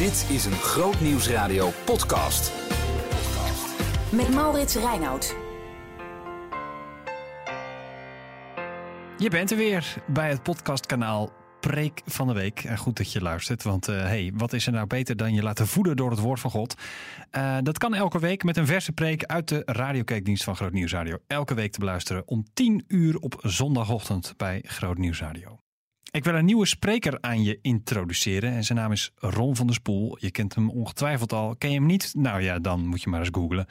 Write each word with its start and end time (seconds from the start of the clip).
Dit 0.00 0.26
is 0.30 0.44
een 0.44 0.52
Groot 0.52 1.00
Nieuwsradio 1.00 1.70
podcast. 1.84 2.52
Met 4.12 4.34
Maurits 4.34 4.74
Reinoud. 4.74 5.36
Je 9.18 9.30
bent 9.30 9.50
er 9.50 9.56
weer 9.56 10.02
bij 10.06 10.28
het 10.28 10.42
podcastkanaal 10.42 11.32
Preek 11.60 12.02
van 12.06 12.26
de 12.26 12.32
Week. 12.32 12.64
En 12.64 12.78
goed 12.78 12.96
dat 12.96 13.12
je 13.12 13.20
luistert, 13.20 13.62
want 13.62 13.88
uh, 13.88 13.96
hey, 14.02 14.32
wat 14.34 14.52
is 14.52 14.66
er 14.66 14.72
nou 14.72 14.86
beter 14.86 15.16
dan 15.16 15.34
je 15.34 15.42
laten 15.42 15.66
voeden 15.66 15.96
door 15.96 16.10
het 16.10 16.20
woord 16.20 16.40
van 16.40 16.50
God? 16.50 16.74
Uh, 17.36 17.56
dat 17.62 17.78
kan 17.78 17.94
elke 17.94 18.18
week 18.18 18.44
met 18.44 18.56
een 18.56 18.66
verse 18.66 18.92
preek 18.92 19.24
uit 19.24 19.48
de 19.48 19.62
radiokeekdienst 19.64 20.44
van 20.44 20.56
Groot 20.56 20.72
Nieuwsradio. 20.72 21.18
Elke 21.26 21.54
week 21.54 21.72
te 21.72 21.78
beluisteren 21.78 22.22
om 22.26 22.44
10 22.54 22.84
uur 22.88 23.18
op 23.18 23.38
zondagochtend 23.42 24.34
bij 24.36 24.62
Groot 24.66 24.98
Nieuwsradio. 24.98 25.58
Ik 26.10 26.24
wil 26.24 26.34
een 26.34 26.44
nieuwe 26.44 26.66
spreker 26.66 27.18
aan 27.20 27.42
je 27.42 27.58
introduceren 27.62 28.52
en 28.52 28.64
zijn 28.64 28.78
naam 28.78 28.92
is 28.92 29.12
Ron 29.16 29.56
van 29.56 29.66
der 29.66 29.74
Spoel. 29.74 30.16
Je 30.20 30.30
kent 30.30 30.54
hem 30.54 30.70
ongetwijfeld 30.70 31.32
al. 31.32 31.56
Ken 31.56 31.70
je 31.70 31.76
hem 31.76 31.86
niet? 31.86 32.14
Nou 32.14 32.42
ja, 32.42 32.58
dan 32.58 32.86
moet 32.86 33.02
je 33.02 33.10
maar 33.10 33.20
eens 33.20 33.28
googlen. 33.32 33.66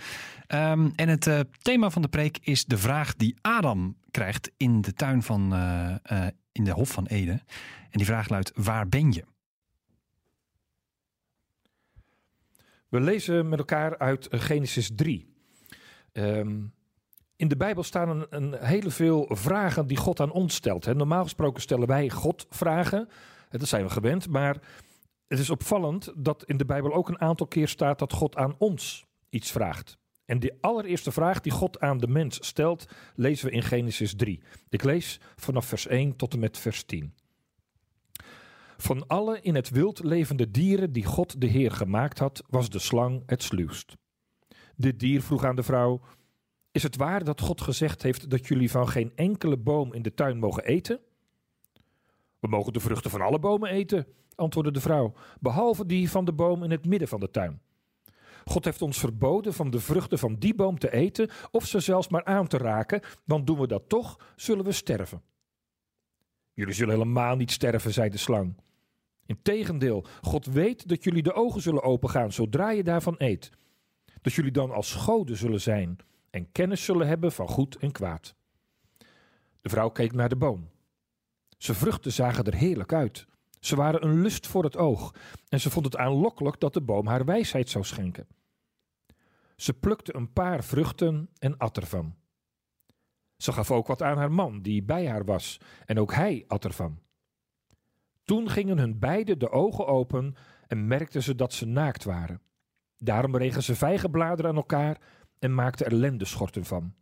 Um, 0.47 0.91
en 0.95 1.09
het 1.09 1.25
uh, 1.25 1.39
thema 1.61 1.89
van 1.89 2.01
de 2.01 2.07
preek 2.07 2.37
is 2.41 2.65
de 2.65 2.77
vraag 2.77 3.15
die 3.15 3.35
Adam 3.41 3.97
krijgt 4.11 4.51
in 4.57 4.81
de 4.81 4.93
tuin 4.93 5.23
van, 5.23 5.53
uh, 5.53 6.27
in 6.51 6.63
de 6.63 6.71
Hof 6.71 6.91
van 6.91 7.05
Eden. 7.05 7.41
En 7.89 7.97
die 7.97 8.05
vraag 8.05 8.29
luidt, 8.29 8.51
waar 8.55 8.89
ben 8.89 9.11
je? 9.11 9.23
We 12.89 12.99
lezen 12.99 13.49
met 13.49 13.59
elkaar 13.59 13.97
uit 13.97 14.27
Genesis 14.31 14.91
3. 14.95 15.33
Um, 16.13 16.73
in 17.39 17.47
de 17.47 17.57
Bijbel 17.57 17.83
staan 17.83 18.25
een, 18.29 18.55
hele 18.59 18.91
veel 18.91 19.29
vragen 19.29 19.87
die 19.87 19.97
God 19.97 20.19
aan 20.19 20.31
ons 20.31 20.55
stelt. 20.55 20.85
Hè. 20.85 20.95
Normaal 20.95 21.23
gesproken 21.23 21.61
stellen 21.61 21.87
wij 21.87 22.09
God 22.09 22.45
vragen. 22.49 23.09
Dat 23.49 23.67
zijn 23.67 23.83
we 23.83 23.89
gewend. 23.89 24.29
Maar 24.29 24.57
het 25.27 25.39
is 25.39 25.49
opvallend 25.49 26.11
dat 26.15 26.43
in 26.43 26.57
de 26.57 26.65
Bijbel 26.65 26.93
ook 26.93 27.09
een 27.09 27.21
aantal 27.21 27.47
keer 27.47 27.67
staat 27.67 27.99
dat 27.99 28.13
God 28.13 28.35
aan 28.35 28.55
ons 28.57 29.05
iets 29.29 29.51
vraagt. 29.51 29.97
En 30.25 30.39
de 30.39 30.57
allereerste 30.61 31.11
vraag 31.11 31.39
die 31.39 31.51
God 31.51 31.79
aan 31.79 31.97
de 31.97 32.07
mens 32.07 32.47
stelt, 32.47 32.85
lezen 33.15 33.45
we 33.45 33.51
in 33.51 33.63
Genesis 33.63 34.15
3. 34.15 34.41
Ik 34.69 34.83
lees 34.83 35.19
vanaf 35.35 35.65
vers 35.65 35.87
1 35.87 36.15
tot 36.15 36.33
en 36.33 36.39
met 36.39 36.57
vers 36.57 36.83
10. 36.83 37.13
Van 38.77 39.07
alle 39.07 39.41
in 39.41 39.55
het 39.55 39.69
wild 39.69 40.03
levende 40.03 40.51
dieren 40.51 40.91
die 40.91 41.05
God 41.05 41.41
de 41.41 41.47
Heer 41.47 41.71
gemaakt 41.71 42.19
had, 42.19 42.43
was 42.49 42.69
de 42.69 42.79
slang 42.79 43.23
het 43.25 43.43
sluwst. 43.43 43.97
Dit 44.75 44.99
dier 44.99 45.21
vroeg 45.21 45.43
aan 45.43 45.55
de 45.55 45.63
vrouw: 45.63 46.01
is 46.71 46.83
het 46.83 46.95
waar 46.95 47.23
dat 47.23 47.41
God 47.41 47.61
gezegd 47.61 48.03
heeft 48.03 48.29
dat 48.29 48.47
jullie 48.47 48.71
van 48.71 48.89
geen 48.89 49.11
enkele 49.15 49.57
boom 49.57 49.93
in 49.93 50.01
de 50.01 50.13
tuin 50.13 50.37
mogen 50.37 50.63
eten? 50.63 50.99
We 52.39 52.47
mogen 52.47 52.73
de 52.73 52.79
vruchten 52.79 53.11
van 53.11 53.21
alle 53.21 53.39
bomen 53.39 53.69
eten, 53.69 54.07
antwoordde 54.35 54.71
de 54.71 54.81
vrouw, 54.81 55.13
behalve 55.39 55.85
die 55.85 56.09
van 56.09 56.25
de 56.25 56.33
boom 56.33 56.63
in 56.63 56.71
het 56.71 56.85
midden 56.85 57.07
van 57.07 57.19
de 57.19 57.31
tuin. 57.31 57.61
God 58.45 58.65
heeft 58.65 58.81
ons 58.81 58.99
verboden 58.99 59.53
van 59.53 59.69
de 59.69 59.79
vruchten 59.79 60.19
van 60.19 60.35
die 60.35 60.55
boom 60.55 60.79
te 60.79 60.91
eten 60.91 61.29
of 61.51 61.65
ze 61.65 61.79
zelfs 61.79 62.07
maar 62.07 62.25
aan 62.25 62.47
te 62.47 62.57
raken, 62.57 63.01
want 63.25 63.47
doen 63.47 63.59
we 63.59 63.67
dat 63.67 63.89
toch, 63.89 64.19
zullen 64.35 64.65
we 64.65 64.71
sterven. 64.71 65.21
Jullie 66.53 66.73
zullen 66.73 66.93
helemaal 66.93 67.35
niet 67.35 67.51
sterven, 67.51 67.93
zei 67.93 68.09
de 68.09 68.17
slang. 68.17 68.57
Integendeel, 69.25 70.05
God 70.21 70.45
weet 70.45 70.87
dat 70.87 71.03
jullie 71.03 71.23
de 71.23 71.33
ogen 71.33 71.61
zullen 71.61 71.83
opengaan 71.83 72.31
zodra 72.31 72.69
je 72.69 72.83
daarvan 72.83 73.15
eet. 73.17 73.49
Dat 74.21 74.33
jullie 74.33 74.51
dan 74.51 74.71
als 74.71 74.93
goden 74.93 75.37
zullen 75.37 75.61
zijn 75.61 75.97
en 76.31 76.51
kennis 76.51 76.83
zullen 76.83 77.07
hebben 77.07 77.31
van 77.31 77.47
goed 77.47 77.75
en 77.75 77.91
kwaad. 77.91 78.35
De 79.61 79.69
vrouw 79.69 79.89
keek 79.89 80.13
naar 80.13 80.29
de 80.29 80.35
boom. 80.35 80.69
Zijn 81.57 81.77
vruchten 81.77 82.11
zagen 82.11 82.43
er 82.43 82.55
heerlijk 82.55 82.93
uit. 82.93 83.27
Ze 83.59 83.75
waren 83.75 84.03
een 84.03 84.21
lust 84.21 84.47
voor 84.47 84.63
het 84.63 84.77
oog 84.77 85.15
en 85.49 85.59
ze 85.59 85.69
vond 85.69 85.85
het 85.85 85.97
aanlokkelijk 85.97 86.59
dat 86.59 86.73
de 86.73 86.81
boom 86.81 87.07
haar 87.07 87.25
wijsheid 87.25 87.69
zou 87.69 87.83
schenken. 87.83 88.27
Ze 89.55 89.73
plukte 89.73 90.15
een 90.15 90.33
paar 90.33 90.63
vruchten 90.63 91.29
en 91.37 91.57
at 91.57 91.77
ervan. 91.77 92.15
Ze 93.37 93.51
gaf 93.51 93.71
ook 93.71 93.87
wat 93.87 94.01
aan 94.01 94.17
haar 94.17 94.31
man, 94.31 94.61
die 94.61 94.83
bij 94.83 95.07
haar 95.07 95.25
was, 95.25 95.59
en 95.85 95.99
ook 95.99 96.13
hij 96.13 96.43
at 96.47 96.65
ervan. 96.65 96.99
Toen 98.23 98.49
gingen 98.49 98.77
hun 98.77 98.99
beiden 98.99 99.39
de 99.39 99.49
ogen 99.49 99.87
open 99.87 100.35
en 100.67 100.87
merkten 100.87 101.23
ze 101.23 101.35
dat 101.35 101.53
ze 101.53 101.65
naakt 101.65 102.03
waren. 102.03 102.41
Daarom 102.97 103.35
regen 103.37 103.63
ze 103.63 103.75
vijgenbladeren 103.75 104.51
aan 104.51 104.57
elkaar 104.57 105.01
en 105.39 105.55
maakte 105.55 105.85
er 105.85 105.95
lendeschorten 105.95 106.65
van. 106.65 106.93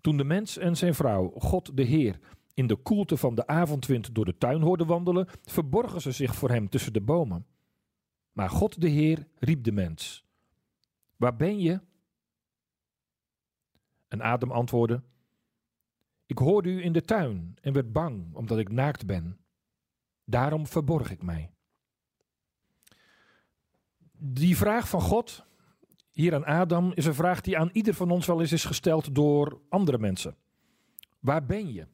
Toen 0.00 0.16
de 0.16 0.24
mens 0.24 0.58
en 0.58 0.76
zijn 0.76 0.94
vrouw 0.94 1.30
God 1.30 1.76
de 1.76 1.82
Heer 1.82 2.18
in 2.54 2.66
de 2.66 2.76
koelte 2.76 3.16
van 3.16 3.34
de 3.34 3.46
avondwind 3.46 4.14
door 4.14 4.24
de 4.24 4.38
tuin 4.38 4.62
hoorden 4.62 4.86
wandelen, 4.86 5.28
verborgen 5.44 6.00
ze 6.00 6.12
zich 6.12 6.34
voor 6.34 6.50
hem 6.50 6.68
tussen 6.68 6.92
de 6.92 7.00
bomen. 7.00 7.46
Maar 8.32 8.50
God 8.50 8.80
de 8.80 8.88
Heer 8.88 9.26
riep 9.38 9.64
de 9.64 9.72
mens: 9.72 10.24
Waar 11.16 11.36
ben 11.36 11.60
je? 11.60 11.80
En 14.08 14.20
Adam 14.20 14.50
antwoordde: 14.50 15.02
Ik 16.26 16.38
hoorde 16.38 16.68
u 16.68 16.84
in 16.84 16.92
de 16.92 17.02
tuin 17.02 17.56
en 17.60 17.72
werd 17.72 17.92
bang 17.92 18.34
omdat 18.34 18.58
ik 18.58 18.70
naakt 18.70 19.06
ben. 19.06 19.38
Daarom 20.24 20.66
verborg 20.66 21.10
ik 21.10 21.22
mij. 21.22 21.50
Die 24.18 24.56
vraag 24.56 24.88
van 24.88 25.00
God 25.00 25.46
hier 26.16 26.34
aan 26.34 26.44
Adam 26.44 26.92
is 26.94 27.06
een 27.06 27.14
vraag 27.14 27.40
die 27.40 27.58
aan 27.58 27.70
ieder 27.72 27.94
van 27.94 28.10
ons 28.10 28.26
wel 28.26 28.40
eens 28.40 28.52
is 28.52 28.64
gesteld 28.64 29.14
door 29.14 29.60
andere 29.68 29.98
mensen. 29.98 30.36
Waar 31.18 31.46
ben 31.46 31.72
je? 31.72 31.86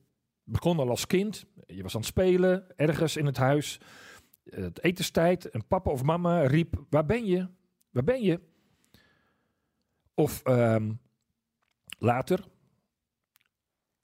Begon 0.45 0.79
al 0.79 0.89
als 0.89 1.07
kind, 1.07 1.47
je 1.67 1.83
was 1.83 1.95
aan 1.95 2.01
het 2.01 2.11
spelen, 2.11 2.77
ergens 2.77 3.17
in 3.17 3.27
het 3.27 3.37
huis, 3.37 3.81
het 4.45 4.83
etenstijd 4.83 5.51
en 5.51 5.67
papa 5.67 5.91
of 5.91 6.03
mama 6.03 6.43
riep, 6.43 6.85
waar 6.91 7.07
ben 7.07 7.27
je? 7.27 7.49
Waar 7.91 8.05
ben 8.05 8.23
je? 8.23 8.41
Of 10.15 10.47
um, 10.47 11.01
later, 11.99 12.45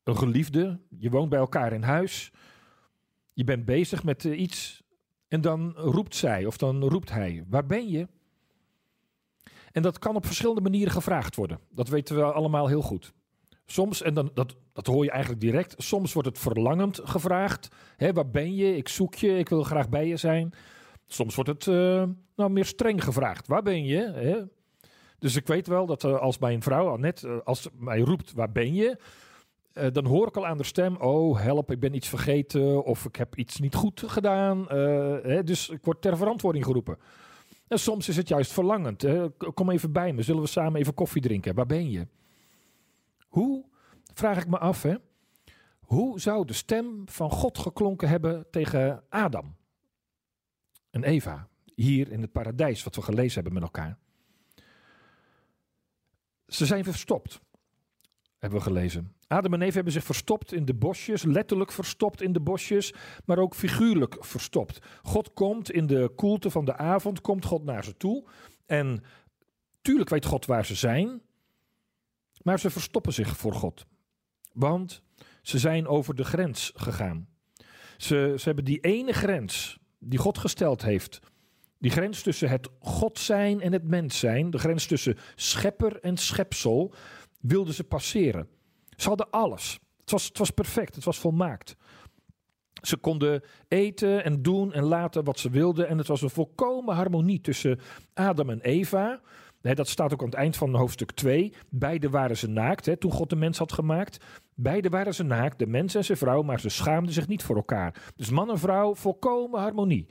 een 0.03 0.17
geliefde, 0.17 0.81
je 0.99 1.11
woont 1.11 1.29
bij 1.31 1.39
elkaar 1.39 1.73
in 1.73 1.83
huis, 1.83 2.33
je 3.33 3.45
bent 3.45 3.65
bezig 3.65 4.05
met 4.05 4.25
uh, 4.25 4.41
iets 4.41 4.83
en 5.29 5.41
dan 5.41 5.73
roept 5.77 6.15
zij 6.15 6.47
of 6.47 6.57
dan 6.57 6.85
roept 6.85 7.11
hij, 7.11 7.45
waar 7.49 7.67
ben 7.67 7.89
je? 7.89 8.09
En 9.73 9.83
dat 9.83 9.99
kan 9.99 10.17
op 10.17 10.27
verschillende 10.27 10.61
manieren 10.61 10.93
gevraagd 10.93 11.37
worden. 11.37 11.59
Dat 11.71 11.89
weten 11.89 12.17
we 12.17 12.23
allemaal 12.23 12.67
heel 12.67 12.83
goed. 12.83 13.13
Soms, 13.71 14.03
en 14.03 14.15
dan, 14.15 14.31
dat, 14.35 14.57
dat 14.73 14.87
hoor 14.87 15.05
je 15.05 15.11
eigenlijk 15.11 15.41
direct, 15.41 15.75
soms 15.77 16.13
wordt 16.13 16.29
het 16.29 16.39
verlangend 16.39 17.01
gevraagd. 17.05 17.69
Hè, 17.97 18.13
waar 18.13 18.31
ben 18.31 18.55
je? 18.55 18.77
Ik 18.77 18.89
zoek 18.89 19.15
je, 19.15 19.39
ik 19.39 19.49
wil 19.49 19.63
graag 19.63 19.89
bij 19.89 20.07
je 20.07 20.17
zijn. 20.17 20.53
Soms 21.07 21.35
wordt 21.35 21.51
het 21.51 21.67
uh, 21.67 22.03
nou, 22.37 22.51
meer 22.51 22.65
streng 22.65 23.05
gevraagd. 23.05 23.47
Waar 23.47 23.63
ben 23.63 23.85
je? 23.85 24.13
Hè? 24.15 24.37
Dus 25.19 25.37
ik 25.37 25.47
weet 25.47 25.67
wel 25.67 25.87
dat 25.87 26.05
uh, 26.05 26.19
als 26.19 26.39
mijn 26.39 26.63
vrouw, 26.63 26.97
net 26.97 27.23
uh, 27.23 27.37
als 27.45 27.69
mij 27.79 28.01
roept, 28.01 28.33
waar 28.33 28.53
ben 28.53 28.75
je? 28.75 28.99
dan 29.93 30.05
hoor 30.05 30.27
ik 30.27 30.37
al 30.37 30.47
aan 30.47 30.59
de 30.59 30.65
stem, 30.65 30.97
oh 30.97 31.41
help, 31.41 31.71
ik 31.71 31.81
ben 31.81 31.95
iets 31.95 32.09
vergeten 32.09 32.85
of 32.85 33.05
ik 33.05 33.17
heb 33.17 33.37
iets 33.37 33.59
niet 33.59 33.75
goed 33.75 34.03
gedaan. 34.07 34.67
Hè, 35.23 35.45
dus 35.45 35.69
ik 35.69 35.85
word 35.85 36.03
ter 36.03 36.17
verantwoording 36.17 36.65
geroepen. 36.65 36.99
En 37.69 37.79
soms 37.79 38.09
is 38.09 38.17
het 38.17 38.29
juist 38.29 38.53
verlangend. 38.53 39.05
Kom 39.55 39.71
even 39.71 39.93
bij 39.93 40.13
me, 40.13 40.23
zullen 40.23 40.43
we 40.43 40.49
samen 40.49 40.81
even 40.81 40.95
koffie 40.95 41.23
drinken? 41.23 41.55
Waar 41.55 41.67
ben 41.67 41.91
je? 41.91 42.07
Hoe, 43.29 43.65
vraag 44.15 44.39
ik 44.39 44.49
me 44.49 44.59
af, 44.59 44.83
hè? 44.83 44.95
hoe 45.89 46.21
zou 46.21 46.45
de 46.45 46.53
stem 46.53 47.03
van 47.09 47.31
God 47.31 47.59
geklonken 47.59 48.09
hebben 48.09 48.47
tegen 48.51 49.05
Adam 49.09 49.57
en 50.91 51.05
Eva, 51.05 51.49
hier 51.75 52.13
in 52.13 52.21
het 52.21 52.33
paradijs, 52.33 52.83
wat 52.83 52.97
we 52.97 53.03
gelezen 53.03 53.35
hebben 53.35 53.53
met 53.53 53.63
elkaar? 53.63 53.99
Ze 56.47 56.67
zijn 56.67 56.85
verstopt, 56.85 57.41
hebben 58.39 58.59
we 58.59 58.65
gelezen. 58.65 59.17
Adam 59.29 59.55
en 59.55 59.63
Eva 59.63 59.75
hebben 59.75 59.93
zich 59.93 60.05
verstopt 60.05 60.53
in 60.53 60.65
de 60.65 60.75
bosjes, 60.75 61.23
letterlijk 61.23 61.73
verstopt 61.73 62.23
in 62.23 62.33
de 62.33 62.41
bosjes, 62.41 62.93
maar 63.25 63.39
ook 63.39 63.55
figuurlijk 63.55 64.17
verstopt. 64.21 64.79
God 65.03 65.33
komt 65.33 65.71
in 65.71 65.87
de 65.87 66.13
koelte 66.17 66.51
van 66.51 66.65
de 66.65 66.77
avond, 66.77 67.21
komt 67.21 67.45
God 67.45 67.65
naar 67.65 67.85
ze 67.85 67.97
toe. 67.97 68.25
En 68.67 69.03
tuurlijk 69.83 70.11
weet 70.11 70.25
God 70.25 70.47
waar 70.47 70.67
ze 70.67 70.75
zijn, 70.75 71.21
maar 72.43 72.61
ze 72.61 72.71
verstoppen 72.71 73.13
zich 73.13 73.37
voor 73.37 73.55
God. 73.55 73.87
Want 74.53 75.03
ze 75.43 75.59
zijn 75.59 75.87
over 75.87 76.15
de 76.15 76.25
grens 76.25 76.73
gegaan. 76.75 77.29
Ze, 77.97 78.35
ze 78.39 78.45
hebben 78.45 78.65
die 78.65 78.81
ene 78.81 79.13
grens 79.13 79.79
die 79.99 80.19
God 80.19 80.39
gesteld 80.39 80.83
heeft. 80.83 81.21
Die 81.79 81.91
grens 81.91 82.23
tussen 82.23 82.49
het 82.49 82.69
God 82.81 83.19
zijn 83.19 83.61
en 83.61 83.73
het 83.73 83.85
mens 83.85 84.19
zijn, 84.19 84.51
de 84.51 84.59
grens 84.59 84.87
tussen 84.87 85.17
schepper 85.35 86.01
en 86.01 86.17
schepsel, 86.17 86.95
wilden 87.41 87.75
ze 87.75 87.85
passeren. 87.85 88.49
Ze 88.99 89.09
hadden 89.09 89.31
alles. 89.31 89.79
Het 90.01 90.11
was, 90.11 90.25
het 90.25 90.39
was 90.39 90.51
perfect, 90.51 90.95
het 90.95 91.05
was 91.05 91.19
volmaakt. 91.19 91.77
Ze 92.83 92.97
konden 92.97 93.43
eten 93.69 94.25
en 94.25 94.43
doen 94.43 94.73
en 94.73 94.85
laten 94.85 95.25
wat 95.25 95.39
ze 95.39 95.51
wilden. 95.51 95.89
En 95.89 95.99
het 95.99 96.07
was 96.07 96.23
een 96.23 96.31
volkomen 96.31 96.95
harmonie 96.95 97.41
tussen 97.41 97.81
Adam 98.15 98.51
en 98.51 98.61
Eva. 98.61 99.21
dat 99.61 99.89
staat 99.89 100.13
ook 100.13 100.21
aan 100.21 100.29
het 100.29 100.35
eind 100.35 100.57
van 100.57 100.75
hoofdstuk 100.75 101.11
2. 101.11 101.53
Beide 101.71 102.11
waren 102.11 102.37
ze 102.37 102.49
naakt 102.49 103.01
toen 103.01 103.13
God 103.13 103.31
de 103.31 103.37
mens 103.37 103.59
had 103.59 103.73
gemaakt. 103.73 104.25
Beide 104.55 104.89
waren 104.89 105.15
ze 105.15 105.23
naakt, 105.23 105.59
de 105.59 105.67
mens 105.67 105.95
en 105.95 106.05
zijn 106.05 106.19
vrouw, 106.19 106.43
maar 106.43 106.61
ze 106.61 106.69
schaamden 106.69 107.13
zich 107.13 107.29
niet 107.29 107.43
voor 107.43 107.57
elkaar. 107.57 108.13
Dus 108.17 108.31
man 108.31 108.51
en 108.51 108.59
vrouw, 108.59 108.95
volkomen 108.95 109.61
harmonie. 109.61 110.09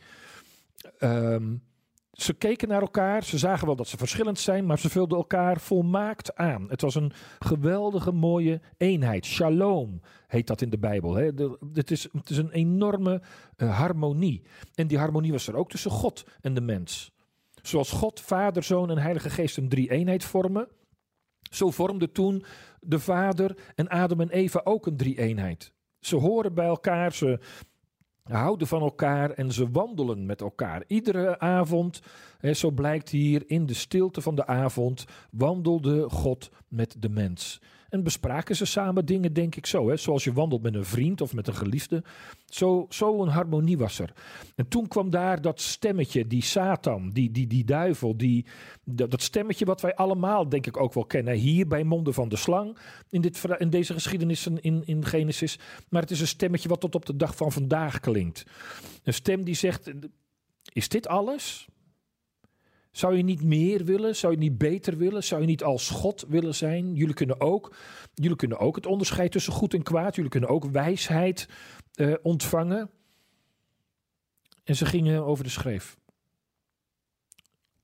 Ehm, 0.97 1.55
ze 2.17 2.33
keken 2.33 2.67
naar 2.67 2.81
elkaar, 2.81 3.23
ze 3.23 3.37
zagen 3.37 3.65
wel 3.65 3.75
dat 3.75 3.87
ze 3.87 3.97
verschillend 3.97 4.39
zijn, 4.39 4.65
maar 4.65 4.79
ze 4.79 4.89
vulden 4.89 5.17
elkaar 5.17 5.59
volmaakt 5.59 6.35
aan. 6.35 6.69
Het 6.69 6.81
was 6.81 6.95
een 6.95 7.11
geweldige, 7.39 8.11
mooie 8.11 8.61
eenheid. 8.77 9.25
Shalom 9.25 10.01
heet 10.27 10.47
dat 10.47 10.61
in 10.61 10.69
de 10.69 10.77
Bijbel. 10.77 11.15
Hè. 11.15 11.31
Het, 11.73 11.91
is, 11.91 12.07
het 12.11 12.29
is 12.29 12.37
een 12.37 12.51
enorme 12.51 13.21
eh, 13.55 13.77
harmonie. 13.77 14.43
En 14.75 14.87
die 14.87 14.97
harmonie 14.97 15.31
was 15.31 15.47
er 15.47 15.55
ook 15.55 15.69
tussen 15.69 15.91
God 15.91 16.25
en 16.41 16.53
de 16.53 16.61
mens. 16.61 17.11
Zoals 17.61 17.91
God, 17.91 18.19
Vader, 18.19 18.63
Zoon 18.63 18.89
en 18.89 18.97
Heilige 18.97 19.29
Geest 19.29 19.57
een 19.57 19.69
drie-eenheid 19.69 20.23
vormen, 20.23 20.67
zo 21.51 21.71
vormde 21.71 22.11
toen 22.11 22.43
de 22.79 22.99
Vader 22.99 23.57
en 23.75 23.87
Adam 23.87 24.21
en 24.21 24.29
Eva 24.29 24.61
ook 24.63 24.85
een 24.85 24.97
drie-eenheid. 24.97 25.71
Ze 25.99 26.15
horen 26.15 26.53
bij 26.53 26.65
elkaar, 26.65 27.13
ze 27.13 27.39
houden 28.27 28.67
van 28.67 28.81
elkaar 28.81 29.31
en 29.31 29.51
ze 29.51 29.71
wandelen 29.71 30.25
met 30.25 30.41
elkaar. 30.41 30.83
Iedere 30.87 31.39
avond, 31.39 32.01
hè, 32.37 32.53
zo 32.53 32.71
blijkt 32.71 33.09
hier, 33.09 33.43
in 33.47 33.65
de 33.65 33.73
stilte 33.73 34.21
van 34.21 34.35
de 34.35 34.47
avond, 34.47 35.05
wandelde 35.31 36.09
God 36.09 36.49
met 36.67 36.95
de 36.99 37.09
mens. 37.09 37.59
En 37.89 38.03
bespraken 38.03 38.55
ze 38.55 38.65
samen 38.65 39.05
dingen, 39.05 39.33
denk 39.33 39.55
ik 39.55 39.65
zo. 39.65 39.89
Hè? 39.89 39.97
Zoals 39.97 40.23
je 40.23 40.33
wandelt 40.33 40.61
met 40.61 40.75
een 40.75 40.85
vriend 40.85 41.21
of 41.21 41.33
met 41.33 41.47
een 41.47 41.55
geliefde. 41.55 42.03
Zo, 42.45 42.85
zo 42.89 43.21
een 43.21 43.29
harmonie 43.29 43.77
was 43.77 43.99
er. 43.99 44.13
En 44.55 44.67
toen 44.67 44.87
kwam 44.87 45.09
daar 45.09 45.41
dat 45.41 45.61
stemmetje, 45.61 46.27
die 46.27 46.43
Satan, 46.43 47.09
die, 47.09 47.31
die, 47.31 47.47
die 47.47 47.63
duivel, 47.63 48.17
die, 48.17 48.45
dat, 48.83 49.11
dat 49.11 49.21
stemmetje 49.21 49.65
wat 49.65 49.81
wij 49.81 49.95
allemaal, 49.95 50.49
denk 50.49 50.65
ik, 50.65 50.77
ook 50.77 50.93
wel 50.93 51.05
kennen. 51.05 51.33
Hier 51.33 51.67
bij 51.67 51.83
monden 51.83 52.13
van 52.13 52.29
de 52.29 52.35
slang, 52.35 52.77
in, 53.09 53.21
dit, 53.21 53.43
in 53.57 53.69
deze 53.69 53.93
geschiedenissen 53.93 54.61
in, 54.61 54.83
in 54.85 55.05
Genesis. 55.05 55.59
Maar 55.89 56.01
het 56.01 56.11
is 56.11 56.21
een 56.21 56.27
stemmetje 56.27 56.69
wat 56.69 56.79
tot 56.79 56.95
op 56.95 57.05
de 57.05 57.15
dag 57.15 57.35
van 57.35 57.51
vandaag 57.51 57.99
klinkt. 57.99 58.43
Een 59.03 59.13
stem 59.13 59.43
die 59.43 59.55
zegt, 59.55 59.91
is 60.73 60.89
dit 60.89 61.07
alles? 61.07 61.67
Zou 62.97 63.17
je 63.17 63.23
niet 63.23 63.43
meer 63.43 63.85
willen? 63.85 64.15
Zou 64.15 64.33
je 64.33 64.39
niet 64.39 64.57
beter 64.57 64.97
willen? 64.97 65.23
Zou 65.23 65.41
je 65.41 65.47
niet 65.47 65.63
als 65.63 65.89
God 65.89 66.25
willen 66.27 66.55
zijn? 66.55 66.95
Jullie 66.95 67.13
kunnen 67.13 67.41
ook, 67.41 67.75
jullie 68.13 68.35
kunnen 68.35 68.59
ook 68.59 68.75
het 68.75 68.85
onderscheid 68.85 69.31
tussen 69.31 69.53
goed 69.53 69.73
en 69.73 69.83
kwaad. 69.83 70.15
Jullie 70.15 70.31
kunnen 70.31 70.49
ook 70.49 70.65
wijsheid 70.65 71.49
eh, 71.93 72.13
ontvangen. 72.21 72.89
En 74.63 74.75
ze 74.75 74.85
gingen 74.85 75.25
over 75.25 75.43
de 75.43 75.49
schreef. 75.49 75.97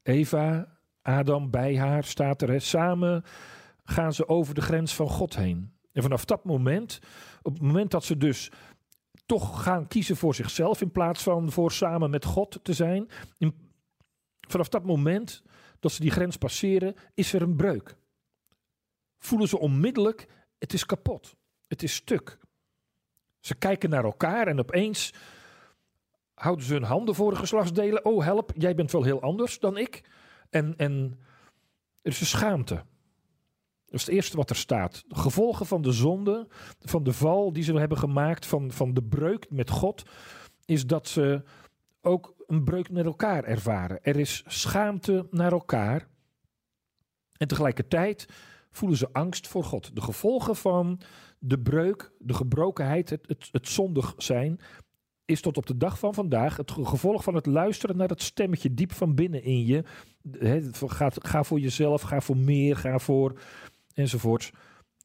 Eva, 0.03 0.77
Adam 1.01 1.49
bij 1.49 1.77
haar 1.77 2.03
staat 2.03 2.41
er. 2.41 2.49
Hè. 2.49 2.59
Samen 2.59 3.23
gaan 3.83 4.13
ze 4.13 4.27
over 4.27 4.53
de 4.53 4.61
grens 4.61 4.95
van 4.95 5.09
God 5.09 5.35
heen. 5.35 5.71
En 5.91 6.01
vanaf 6.01 6.25
dat 6.25 6.43
moment, 6.43 6.99
op 7.41 7.53
het 7.53 7.61
moment 7.61 7.91
dat 7.91 8.03
ze 8.03 8.17
dus 8.17 8.51
toch 9.25 9.63
gaan 9.63 9.87
kiezen 9.87 10.17
voor 10.17 10.35
zichzelf 10.35 10.81
in 10.81 10.91
plaats 10.91 11.23
van 11.23 11.51
voor 11.51 11.71
samen 11.71 12.09
met 12.09 12.25
God 12.25 12.59
te 12.63 12.73
zijn, 12.73 13.09
in, 13.37 13.71
vanaf 14.53 14.69
dat 14.69 14.85
moment 14.85 15.41
dat 15.79 15.91
ze 15.91 16.01
die 16.01 16.11
grens 16.11 16.37
passeren, 16.37 16.95
is 17.13 17.33
er 17.33 17.41
een 17.41 17.55
breuk. 17.55 17.97
Voelen 19.19 19.47
ze 19.47 19.59
onmiddellijk, 19.59 20.27
het 20.57 20.73
is 20.73 20.85
kapot. 20.85 21.35
Het 21.67 21.83
is 21.83 21.95
stuk. 21.95 22.37
Ze 23.39 23.55
kijken 23.55 23.89
naar 23.89 24.03
elkaar 24.03 24.47
en 24.47 24.59
opeens 24.59 25.13
houden 26.33 26.65
ze 26.65 26.73
hun 26.73 26.83
handen 26.83 27.15
voor 27.15 27.31
de 27.31 27.37
geslachtsdelen. 27.37 28.05
Oh, 28.05 28.23
help, 28.23 28.51
jij 28.55 28.75
bent 28.75 28.91
wel 28.91 29.03
heel 29.03 29.21
anders 29.21 29.59
dan 29.59 29.77
ik. 29.77 30.09
En, 30.49 30.77
en 30.77 31.19
er 32.01 32.11
is 32.11 32.19
een 32.19 32.25
schaamte. 32.25 32.75
Dat 33.85 34.01
is 34.01 34.05
het 34.05 34.15
eerste 34.15 34.37
wat 34.37 34.49
er 34.49 34.55
staat. 34.55 35.03
De 35.07 35.15
gevolgen 35.15 35.65
van 35.65 35.81
de 35.81 35.91
zonde, 35.91 36.47
van 36.79 37.03
de 37.03 37.13
val 37.13 37.53
die 37.53 37.63
ze 37.63 37.73
hebben 37.73 37.97
gemaakt, 37.97 38.45
van, 38.45 38.71
van 38.71 38.93
de 38.93 39.03
breuk 39.03 39.49
met 39.49 39.69
God, 39.69 40.03
is 40.65 40.85
dat 40.85 41.07
ze 41.07 41.43
ook 42.01 42.35
een 42.53 42.63
breuk 42.63 42.89
met 42.89 43.05
elkaar 43.05 43.43
ervaren. 43.43 44.03
Er 44.03 44.19
is 44.19 44.43
schaamte 44.47 45.27
naar 45.31 45.51
elkaar. 45.51 46.07
En 47.37 47.47
tegelijkertijd 47.47 48.25
voelen 48.71 48.97
ze 48.97 49.09
angst 49.11 49.47
voor 49.47 49.63
God. 49.63 49.95
De 49.95 50.01
gevolgen 50.01 50.55
van 50.55 50.99
de 51.39 51.59
breuk, 51.59 52.11
de 52.19 52.33
gebrokenheid, 52.33 53.09
het, 53.09 53.49
het, 53.51 53.67
zondig 53.67 54.13
zijn, 54.17 54.59
is 55.25 55.41
tot 55.41 55.57
op 55.57 55.65
de 55.65 55.77
dag 55.77 55.99
van 55.99 56.13
vandaag 56.13 56.57
het 56.57 56.71
ge- 56.71 56.85
gevolg 56.85 57.23
van 57.23 57.35
het 57.35 57.45
luisteren 57.45 57.97
naar 57.97 58.07
dat 58.07 58.21
stemmetje 58.21 58.73
diep 58.73 58.91
van 58.91 59.15
binnen 59.15 59.43
in 59.43 59.65
je. 59.65 59.83
Van 60.71 60.91
ga, 60.91 61.09
ga 61.13 61.43
voor 61.43 61.59
jezelf, 61.59 62.01
ga 62.01 62.21
voor 62.21 62.37
meer, 62.37 62.75
ga 62.75 62.99
voor 62.99 63.39
enzovoorts. 63.93 64.51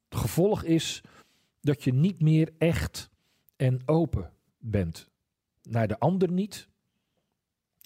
Het 0.08 0.18
gevolg 0.18 0.62
is 0.62 1.02
dat 1.60 1.84
je 1.84 1.94
niet 1.94 2.20
meer 2.20 2.52
echt 2.58 3.10
en 3.56 3.80
open 3.86 4.32
bent. 4.58 5.08
Naar 5.62 5.88
de 5.88 5.98
ander 5.98 6.30
niet 6.30 6.68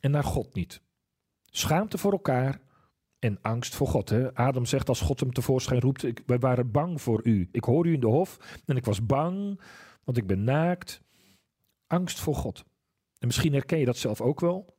en 0.02 0.10
naar 0.10 0.24
God 0.24 0.54
niet. 0.54 0.82
Schaamte 1.50 1.98
voor 1.98 2.12
elkaar 2.12 2.60
en 3.18 3.38
angst 3.42 3.74
voor 3.74 3.86
God. 3.86 4.08
Hè? 4.08 4.34
Adam 4.34 4.64
zegt 4.64 4.88
als 4.88 5.00
God 5.00 5.20
hem 5.20 5.32
tevoorschijn 5.32 5.80
roept, 5.80 6.04
ik, 6.04 6.22
wij 6.26 6.38
waren 6.38 6.70
bang 6.70 7.02
voor 7.02 7.20
u. 7.24 7.48
Ik 7.52 7.64
hoorde 7.64 7.88
u 7.88 7.92
in 7.92 8.00
de 8.00 8.06
hof 8.06 8.60
en 8.66 8.76
ik 8.76 8.84
was 8.84 9.06
bang, 9.06 9.60
want 10.04 10.16
ik 10.16 10.26
ben 10.26 10.44
naakt. 10.44 11.00
Angst 11.86 12.20
voor 12.20 12.34
God. 12.34 12.64
En 13.18 13.26
misschien 13.26 13.52
herken 13.52 13.78
je 13.78 13.84
dat 13.84 13.96
zelf 13.96 14.20
ook 14.20 14.40
wel. 14.40 14.76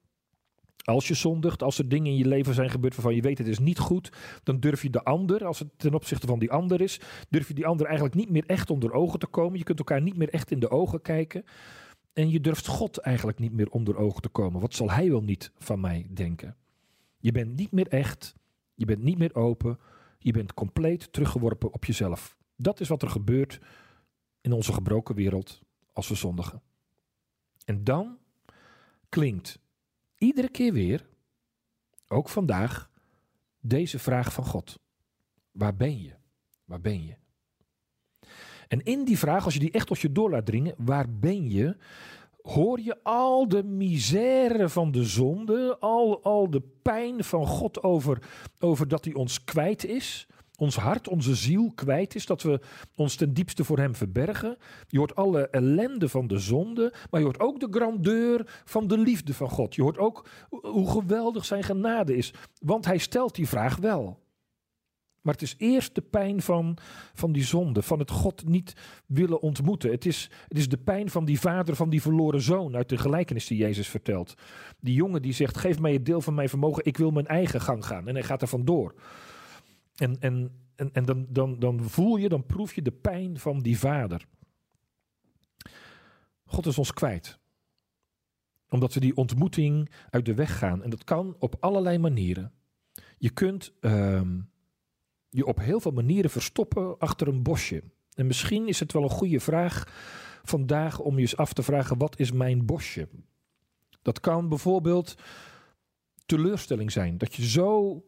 Als 0.84 1.08
je 1.08 1.14
zondigt, 1.14 1.64
als 1.64 1.78
er 1.78 1.90
dingen 1.90 2.12
in 2.12 2.18
je 2.18 2.28
leven 2.28 2.54
zijn 2.54 2.70
gebeurd 2.70 2.96
waarvan 2.96 3.16
je 3.16 3.22
weet 3.22 3.38
het 3.38 3.48
is 3.48 3.60
niet 3.60 3.80
goed, 3.80 4.12
dan 4.44 4.60
durf 4.60 4.82
je 4.82 4.90
de 4.90 5.04
ander, 5.04 5.46
als 5.46 5.60
het 5.60 5.70
ten 5.78 5.94
opzichte 5.94 6.28
van 6.28 6.40
die 6.40 6.52
ander 6.52 6.82
is, 6.82 7.00
durf 7.30 7.48
je 7.48 7.54
die 7.54 7.66
ander 7.66 7.86
eigenlijk 7.86 8.16
niet 8.16 8.30
meer 8.30 8.44
echt 8.46 8.70
onder 8.70 8.94
ogen 8.94 9.20
te 9.20 9.28
komen. 9.28 9.58
Je 9.58 9.64
kunt 9.64 9.80
elkaar 9.80 10.02
niet 10.02 10.18
meer 10.18 10.30
echt 10.30 10.52
in 10.52 10.60
de 10.60 10.70
ogen 10.70 11.02
kijken. 11.02 11.46
En 12.14 12.30
je 12.30 12.42
durft 12.42 12.68
God 12.68 12.98
eigenlijk 12.98 13.40
niet 13.40 13.54
meer 13.54 13.70
onder 13.70 13.98
ogen 13.98 14.22
te 14.22 14.30
komen. 14.30 14.62
Wat 14.62 14.74
zal 14.74 14.92
hij 14.92 15.10
wel 15.10 15.24
niet 15.24 15.52
van 15.58 15.80
mij 15.80 16.08
denken? 16.10 16.58
Je 17.18 17.32
bent 17.32 17.56
niet 17.56 17.72
meer 17.72 17.88
echt, 17.88 18.36
je 18.74 18.86
bent 18.86 19.04
niet 19.04 19.18
meer 19.18 19.36
open, 19.36 19.80
je 20.20 20.32
bent 20.32 20.54
compleet 20.54 21.14
teruggeworpen 21.14 21.74
op 21.74 21.86
jezelf. 21.86 22.38
Dat 22.56 22.80
is 22.80 22.88
wat 22.88 23.02
er 23.02 23.10
gebeurt 23.10 23.60
in 24.42 24.52
onze 24.52 24.74
gebroken 24.74 25.16
wereld 25.16 25.62
als 25.92 26.08
we 26.08 26.16
zondigen. 26.16 26.62
En 27.66 27.84
dan 27.84 28.18
klinkt 29.10 29.60
iedere 30.18 30.50
keer 30.50 30.74
weer, 30.74 31.08
ook 32.08 32.30
vandaag, 32.30 32.90
deze 33.60 34.00
vraag 34.00 34.34
van 34.34 34.46
God. 34.46 34.80
Waar 35.52 35.76
ben 35.76 36.02
je? 36.02 36.14
Waar 36.66 36.82
ben 36.82 37.06
je? 37.06 37.16
En 38.74 38.84
in 38.84 39.04
die 39.04 39.18
vraag, 39.18 39.46
als 39.46 39.54
je 39.54 39.60
die 39.60 39.72
echt 39.72 39.88
tot 39.88 40.00
je 40.00 40.12
door 40.12 40.30
laat 40.30 40.46
dringen, 40.46 40.76
waar 40.78 41.06
ben 41.20 41.50
je? 41.50 41.76
Hoor 42.42 42.80
je 42.80 42.98
al 43.04 43.48
de 43.48 43.64
misère 43.64 44.70
van 44.70 44.92
de 44.92 45.04
zonde, 45.04 45.78
al, 45.80 46.24
al 46.24 46.50
de 46.50 46.62
pijn 46.82 47.24
van 47.24 47.48
God 47.48 47.84
over, 47.84 48.22
over 48.60 48.88
dat 48.88 49.06
hij 49.06 49.14
ons 49.14 49.44
kwijt 49.44 49.86
is, 49.86 50.28
ons 50.58 50.76
hart, 50.76 51.08
onze 51.08 51.36
ziel 51.36 51.72
kwijt 51.76 52.16
is, 52.16 52.26
dat 52.26 52.42
we 52.42 52.60
ons 52.96 53.16
ten 53.16 53.34
diepste 53.34 53.64
voor 53.64 53.78
hem 53.78 53.96
verbergen. 53.96 54.58
Je 54.88 54.98
hoort 54.98 55.16
alle 55.16 55.50
ellende 55.50 56.10
van 56.10 56.28
de 56.28 56.40
zonde, 56.40 56.94
maar 57.10 57.20
je 57.20 57.26
hoort 57.26 57.40
ook 57.40 57.60
de 57.60 57.68
grandeur 57.72 58.62
van 58.66 58.88
de 58.88 58.98
liefde 58.98 59.34
van 59.34 59.50
God. 59.50 59.76
Je 59.76 59.82
hoort 59.82 59.98
ook 59.98 60.28
hoe 60.50 60.90
geweldig 60.90 61.46
zijn 61.46 61.64
genade 61.64 62.16
is, 62.16 62.34
want 62.60 62.86
hij 62.86 62.98
stelt 62.98 63.36
die 63.36 63.48
vraag 63.48 63.78
wel. 63.78 64.23
Maar 65.24 65.34
het 65.34 65.42
is 65.42 65.56
eerst 65.58 65.96
de 65.96 66.02
pijn 66.02 66.42
van, 66.42 66.78
van 67.14 67.32
die 67.32 67.44
zonde, 67.44 67.82
van 67.82 68.00
het 68.00 68.12
God 68.12 68.48
niet 68.48 68.74
willen 69.06 69.42
ontmoeten. 69.42 69.92
Het 69.92 70.06
is, 70.06 70.30
het 70.48 70.58
is 70.58 70.70
de 70.70 70.78
pijn 70.78 71.10
van 71.10 71.26
die 71.26 71.40
vader 71.40 71.76
van 71.76 71.90
die 71.90 72.02
verloren 72.02 72.42
zoon 72.42 72.76
uit 72.76 72.90
de 72.90 72.98
gelijkenis 72.98 73.48
die 73.48 73.58
Jezus 73.58 73.88
vertelt. 73.88 74.34
Die 74.80 74.94
jongen 74.94 75.22
die 75.22 75.34
zegt, 75.34 75.58
geef 75.58 75.80
mij 75.80 75.94
het 75.94 76.06
deel 76.06 76.22
van 76.22 76.34
mijn 76.34 76.50
vermogen, 76.50 76.86
ik 76.86 76.98
wil 76.98 77.12
mijn 77.12 77.28
eigen 77.28 77.62
gang 77.62 77.86
gaan. 77.86 78.08
En 78.08 78.14
hij 78.14 78.24
gaat 78.24 78.42
er 78.42 78.48
vandoor. 78.48 78.94
En, 79.96 80.20
en, 80.20 80.52
en, 80.76 80.90
en 80.94 81.06
dan, 81.06 81.26
dan, 81.30 81.60
dan 81.60 81.84
voel 81.84 82.16
je, 82.16 82.30
dan 82.30 82.46
proef 82.46 82.74
je 82.74 82.82
de 82.82 82.92
pijn 82.92 83.40
van 83.40 83.60
die 83.60 83.80
vader. 83.80 84.26
God 86.46 86.66
is 86.66 86.78
ons 86.78 86.94
kwijt. 86.94 87.40
Omdat 88.70 88.94
we 88.94 89.00
die 89.00 89.16
ontmoeting 89.16 89.92
uit 90.10 90.26
de 90.26 90.34
weg 90.34 90.58
gaan. 90.58 90.84
En 90.84 90.90
dat 90.90 91.04
kan 91.04 91.36
op 91.40 91.56
allerlei 91.60 91.98
manieren. 91.98 92.52
Je 93.18 93.30
kunt 93.30 93.74
ehm, 93.80 94.40
je 95.34 95.46
op 95.46 95.60
heel 95.60 95.80
veel 95.80 95.92
manieren 95.92 96.30
verstoppen 96.30 97.00
achter 97.00 97.28
een 97.28 97.44
bosje. 97.44 97.84
En 98.16 98.28
misschien 98.28 98.68
is 98.68 98.80
het 98.80 98.94
wel 98.94 99.04
een 99.04 99.10
goede 99.10 99.40
vraag 99.40 99.88
vandaag 100.44 101.00
om 101.00 101.16
je 101.16 101.22
eens 101.22 101.38
af 101.38 101.54
te 101.54 101.64
vragen: 101.64 101.98
wat 101.98 102.20
is 102.20 102.32
mijn 102.32 102.66
bosje? 102.66 103.08
Dat 104.02 104.20
kan 104.20 104.50
bijvoorbeeld 104.50 105.16
teleurstelling 106.26 106.92
zijn. 106.92 107.18
Dat 107.18 107.36
je 107.36 107.46
zo 107.46 108.04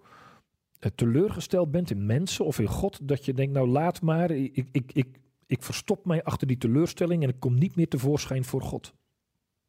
eh, 0.80 0.92
teleurgesteld 0.96 1.72
bent 1.72 1.92
in 1.92 2.06
mensen 2.06 2.46
of 2.46 2.60
in 2.60 2.68
God, 2.68 3.08
dat 3.08 3.26
je 3.26 3.34
denkt: 3.34 3.54
nou 3.54 3.68
laat 3.68 4.02
maar, 4.02 4.32
ik, 4.32 4.68
ik, 4.72 4.92
ik, 4.94 5.20
ik 5.46 5.64
verstop 5.64 6.06
mij 6.06 6.24
achter 6.24 6.48
die 6.48 6.58
teleurstelling 6.58 7.24
en 7.24 7.30
ik 7.30 7.40
kom 7.40 7.54
niet 7.54 7.76
meer 7.76 7.88
tevoorschijn 7.88 8.44
voor 8.44 8.62
God 8.62 8.94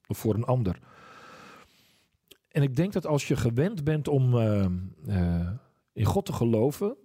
of 0.07 0.19
voor 0.19 0.35
een 0.35 0.45
ander. 0.45 0.79
En 2.49 2.63
ik 2.63 2.77
denk 2.77 2.93
dat 2.93 3.07
als 3.07 3.29
je 3.29 3.37
gewend 3.37 3.85
bent 3.85 4.09
om 4.09 4.39
eh, 4.39 4.65
eh, 5.07 5.51
in 5.93 6.05
God 6.05 6.27
te 6.27 6.33
geloven, 6.33 6.97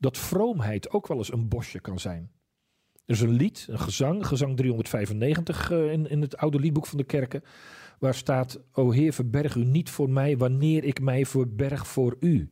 dat 0.00 0.18
vroomheid 0.18 0.90
ook 0.90 1.06
wel 1.06 1.16
eens 1.16 1.32
een 1.32 1.48
bosje 1.48 1.80
kan 1.80 1.98
zijn. 1.98 2.30
Er 3.04 3.14
is 3.14 3.20
een 3.20 3.30
lied, 3.30 3.66
een 3.70 3.78
gezang, 3.78 4.26
gezang 4.26 4.56
395 4.56 5.70
uh, 5.70 5.92
in, 5.92 6.08
in 6.08 6.20
het 6.20 6.36
oude 6.36 6.58
liedboek 6.58 6.86
van 6.86 6.98
de 6.98 7.04
kerken, 7.04 7.42
waar 7.98 8.14
staat: 8.14 8.60
O 8.72 8.90
Heer, 8.90 9.12
verberg 9.12 9.54
u 9.54 9.64
niet 9.64 9.90
voor 9.90 10.10
mij 10.10 10.36
wanneer 10.36 10.84
ik 10.84 11.00
mij 11.00 11.26
verberg 11.26 11.86
voor 11.86 12.16
u. 12.20 12.50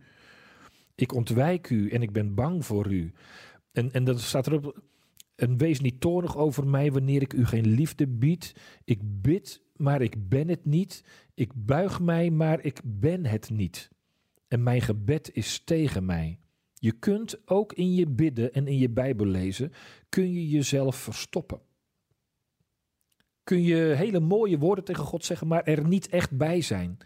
Ik 0.94 1.14
ontwijk 1.14 1.70
u 1.70 1.90
en 1.90 2.02
ik 2.02 2.12
ben 2.12 2.34
bang 2.34 2.66
voor 2.66 2.92
u. 2.92 3.12
En, 3.72 3.92
en 3.92 4.04
dan 4.04 4.18
staat 4.18 4.46
erop: 4.46 4.82
En 5.34 5.56
wees 5.56 5.80
niet 5.80 6.00
toornig 6.00 6.36
over 6.36 6.66
mij 6.66 6.92
wanneer 6.92 7.22
ik 7.22 7.32
u 7.32 7.46
geen 7.46 7.66
liefde 7.66 8.06
bied. 8.08 8.54
Ik 8.84 9.00
bid, 9.02 9.62
maar 9.76 10.02
ik 10.02 10.28
ben 10.28 10.48
het 10.48 10.64
niet. 10.64 11.04
Ik 11.34 11.52
buig 11.54 12.00
mij, 12.00 12.30
maar 12.30 12.64
ik 12.64 12.80
ben 12.84 13.26
het 13.26 13.50
niet. 13.50 13.90
En 14.48 14.62
mijn 14.62 14.80
gebed 14.80 15.30
is 15.32 15.64
tegen 15.64 16.04
mij. 16.04 16.38
Je 16.78 16.92
kunt 16.92 17.48
ook 17.48 17.72
in 17.72 17.94
je 17.94 18.06
bidden 18.06 18.52
en 18.52 18.66
in 18.66 18.78
je 18.78 18.90
Bijbel 18.90 19.26
lezen, 19.26 19.72
kun 20.08 20.32
je 20.32 20.48
jezelf 20.48 20.96
verstoppen. 20.96 21.60
Kun 23.44 23.62
je 23.62 23.76
hele 23.76 24.20
mooie 24.20 24.58
woorden 24.58 24.84
tegen 24.84 25.04
God 25.04 25.24
zeggen, 25.24 25.46
maar 25.46 25.62
er 25.62 25.86
niet 25.86 26.08
echt 26.08 26.36
bij 26.36 26.60
zijn. 26.60 26.98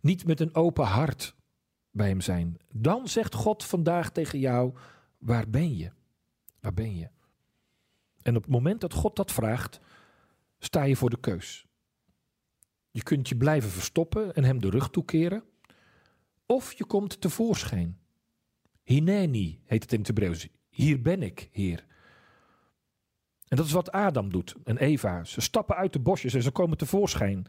Niet 0.00 0.26
met 0.26 0.40
een 0.40 0.54
open 0.54 0.84
hart 0.84 1.34
bij 1.90 2.08
hem 2.08 2.20
zijn. 2.20 2.56
Dan 2.72 3.08
zegt 3.08 3.34
God 3.34 3.64
vandaag 3.64 4.10
tegen 4.10 4.38
jou, 4.38 4.74
waar 5.18 5.50
ben 5.50 5.76
je? 5.76 5.90
Waar 6.60 6.74
ben 6.74 6.96
je? 6.96 7.08
En 8.22 8.36
op 8.36 8.42
het 8.42 8.50
moment 8.50 8.80
dat 8.80 8.94
God 8.94 9.16
dat 9.16 9.32
vraagt, 9.32 9.80
sta 10.58 10.82
je 10.82 10.96
voor 10.96 11.10
de 11.10 11.20
keus. 11.20 11.66
Je 12.90 13.02
kunt 13.02 13.28
je 13.28 13.36
blijven 13.36 13.70
verstoppen 13.70 14.34
en 14.34 14.44
hem 14.44 14.60
de 14.60 14.70
rug 14.70 14.90
toekeren. 14.90 15.44
Of 16.46 16.72
je 16.72 16.84
komt 16.84 17.20
tevoorschijn. 17.20 17.99
Hineni 18.90 19.60
heet 19.64 19.82
het 19.82 19.92
in 19.92 19.98
het 19.98 20.06
Hebreeuws. 20.06 20.48
Hier 20.68 21.02
ben 21.02 21.22
ik, 21.22 21.48
Heer. 21.52 21.86
En 23.48 23.56
dat 23.56 23.66
is 23.66 23.72
wat 23.72 23.92
Adam 23.92 24.30
doet 24.30 24.54
en 24.64 24.78
Eva. 24.78 25.24
Ze 25.24 25.40
stappen 25.40 25.76
uit 25.76 25.92
de 25.92 25.98
bosjes 25.98 26.34
en 26.34 26.42
ze 26.42 26.50
komen 26.50 26.76
tevoorschijn. 26.76 27.46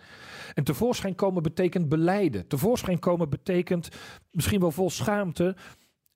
En 0.54 0.64
tevoorschijn 0.64 1.16
komen 1.16 1.44
betekent 1.44 1.90
beleiden. 1.90 2.48
Tevoorschijn 2.48 3.00
komen 3.00 3.30
betekent 3.30 3.90
misschien 4.32 4.60
wel 4.60 4.72
vol 4.72 4.90
schaamte 4.90 5.56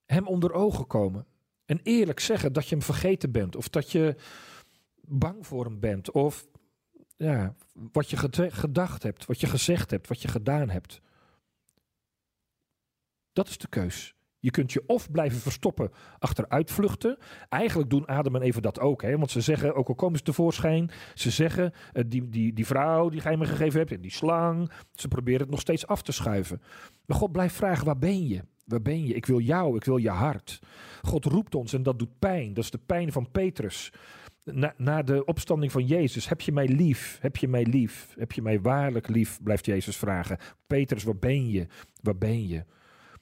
hem 0.06 0.28
onder 0.28 0.54
ogen 0.54 0.88
komen. 0.88 1.26
En 1.66 1.80
eerlijk 1.84 2.20
zeggen 2.20 2.54
dat 2.54 2.68
je 2.68 2.76
hem 2.76 2.84
vergeten 2.84 3.32
bent. 3.32 3.56
Of 3.56 3.70
dat 3.70 3.92
je 3.92 4.16
bang 5.02 5.48
voor 5.48 5.66
hem 5.66 5.80
bent. 5.80 6.12
Of 6.12 6.48
ja, 7.18 7.56
wat 7.74 8.10
je 8.10 8.18
gedacht 8.52 9.04
hebt, 9.04 9.26
wat 9.26 9.40
je 9.40 9.48
gezegd 9.48 9.92
hebt, 9.92 10.08
wat 10.08 10.22
je 10.22 10.28
gedaan 10.28 10.70
hebt. 10.70 11.02
Dat 13.34 13.48
is 13.48 13.58
de 13.58 13.68
keus. 13.68 14.15
Je 14.46 14.52
kunt 14.52 14.74
je 14.74 14.84
of 14.86 15.12
blijven 15.12 15.40
verstoppen 15.40 15.92
achter 16.20 16.50
uitvluchten. 16.50 17.18
Eigenlijk 17.50 17.90
doen 17.90 18.06
Adam 18.06 18.36
en 18.36 18.42
Eva 18.42 18.60
dat 18.60 18.80
ook. 18.80 19.02
Hè? 19.02 19.18
Want 19.18 19.32
ze 19.32 19.42
zeggen, 19.42 19.76
ook 19.76 19.88
al 19.88 19.96
komen 19.96 20.18
ze 20.18 20.24
tevoorschijn, 20.24 20.92
ze 21.14 21.30
zeggen, 21.30 21.74
uh, 21.94 22.04
die, 22.08 22.30
die, 22.30 22.54
die 22.54 22.66
vrouw 22.66 23.10
die 23.10 23.22
gij 23.22 23.38
me 23.38 23.46
gegeven 23.46 23.80
hebt, 23.80 23.92
en 23.92 24.02
die 24.02 24.12
slang, 24.12 24.72
ze 24.92 25.08
proberen 25.08 25.42
het 25.42 25.50
nog 25.50 25.60
steeds 25.60 25.88
af 25.88 26.02
te 26.02 26.12
schuiven. 26.12 26.62
Maar 27.06 27.18
God 27.18 27.32
blijft 27.32 27.56
vragen, 27.56 27.86
waar 27.86 27.98
ben 27.98 28.28
je? 28.28 28.42
Waar 28.66 28.82
ben 28.82 29.06
je? 29.06 29.14
Ik 29.14 29.26
wil 29.26 29.40
jou, 29.40 29.76
ik 29.76 29.84
wil 29.84 29.98
je 29.98 30.10
hart. 30.10 30.60
God 31.02 31.26
roept 31.26 31.56
ons 31.56 31.74
en 31.74 31.84
dat 31.84 32.00
doet 32.00 32.20
pijn. 32.20 32.54
Dat 32.54 32.64
is 32.64 32.72
de 32.72 32.80
pijn 32.86 33.12
van 33.12 33.32
Petrus. 33.32 33.94
Na, 34.44 34.74
na, 34.78 35.04
de 35.04 35.26
opstanding 35.26 35.72
van 35.72 35.86
Jezus, 35.86 36.30
heb 36.30 36.42
je 36.42 36.52
mij 36.52 36.68
lief? 36.68 37.18
Heb 37.22 37.38
je 37.38 37.48
mij 37.48 37.66
lief? 37.66 38.14
Heb 38.18 38.32
je 38.32 38.42
mij 38.42 38.62
waarlijk 38.62 39.08
lief? 39.08 39.44
Blijft 39.44 39.66
Jezus 39.66 39.98
vragen. 39.98 40.38
Petrus, 40.68 41.04
waar 41.04 41.18
ben 41.18 41.50
je? 41.50 41.68
Waar 42.02 42.18
ben 42.18 42.48
je? 42.48 42.64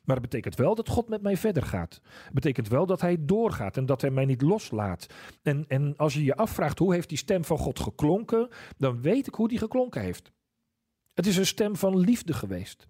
Maar 0.03 0.15
het 0.15 0.29
betekent 0.29 0.55
wel 0.55 0.75
dat 0.75 0.89
God 0.89 1.09
met 1.09 1.21
mij 1.21 1.37
verder 1.37 1.63
gaat. 1.63 2.01
Het 2.23 2.33
betekent 2.33 2.67
wel 2.67 2.85
dat 2.85 3.01
hij 3.01 3.17
doorgaat 3.19 3.77
en 3.77 3.85
dat 3.85 4.01
hij 4.01 4.11
mij 4.11 4.25
niet 4.25 4.41
loslaat. 4.41 5.05
En, 5.41 5.65
en 5.67 5.93
als 5.97 6.13
je 6.13 6.23
je 6.23 6.35
afvraagt 6.35 6.79
hoe 6.79 6.93
heeft 6.93 7.09
die 7.09 7.17
stem 7.17 7.45
van 7.45 7.57
God 7.57 7.79
geklonken, 7.79 8.49
dan 8.77 9.01
weet 9.01 9.27
ik 9.27 9.33
hoe 9.33 9.47
die 9.47 9.57
geklonken 9.57 10.01
heeft. 10.01 10.31
Het 11.13 11.25
is 11.25 11.37
een 11.37 11.45
stem 11.45 11.75
van 11.75 11.99
liefde 11.99 12.33
geweest. 12.33 12.87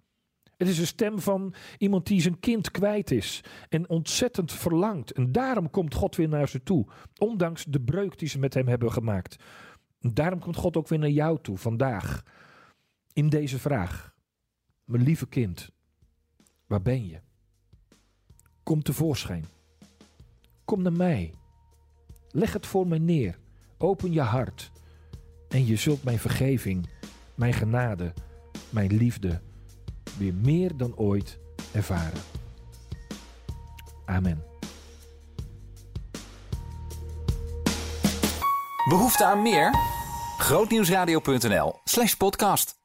Het 0.56 0.68
is 0.68 0.78
een 0.78 0.86
stem 0.86 1.18
van 1.18 1.54
iemand 1.78 2.06
die 2.06 2.20
zijn 2.20 2.40
kind 2.40 2.70
kwijt 2.70 3.10
is 3.10 3.44
en 3.68 3.88
ontzettend 3.88 4.52
verlangt. 4.52 5.12
En 5.12 5.32
daarom 5.32 5.70
komt 5.70 5.94
God 5.94 6.16
weer 6.16 6.28
naar 6.28 6.48
ze 6.48 6.62
toe, 6.62 6.86
ondanks 7.18 7.64
de 7.64 7.80
breuk 7.80 8.18
die 8.18 8.28
ze 8.28 8.38
met 8.38 8.54
hem 8.54 8.68
hebben 8.68 8.92
gemaakt. 8.92 9.36
Daarom 10.00 10.38
komt 10.38 10.56
God 10.56 10.76
ook 10.76 10.88
weer 10.88 10.98
naar 10.98 11.08
jou 11.08 11.38
toe 11.42 11.58
vandaag, 11.58 12.22
in 13.12 13.28
deze 13.28 13.58
vraag. 13.58 14.14
Mijn 14.84 15.02
lieve 15.02 15.26
kind, 15.26 15.70
Waar 16.66 16.82
ben 16.82 17.06
je? 17.06 17.20
Kom 18.62 18.82
tevoorschijn. 18.82 19.44
Kom 20.64 20.82
naar 20.82 20.92
mij. 20.92 21.34
Leg 22.30 22.52
het 22.52 22.66
voor 22.66 22.86
mij 22.86 22.98
neer. 22.98 23.38
Open 23.78 24.12
je 24.12 24.20
hart. 24.20 24.70
En 25.48 25.66
je 25.66 25.76
zult 25.76 26.04
mijn 26.04 26.18
vergeving, 26.18 26.88
mijn 27.34 27.52
genade, 27.52 28.12
mijn 28.70 28.96
liefde 28.96 29.40
weer 30.18 30.34
meer 30.34 30.76
dan 30.76 30.96
ooit 30.96 31.38
ervaren. 31.72 32.20
Amen. 34.04 34.44
Behoefte 38.88 39.24
aan 39.24 39.42
meer? 39.42 39.74
Grootnieuwsradio.nl 40.38 41.80
slash 41.84 42.14
podcast. 42.14 42.83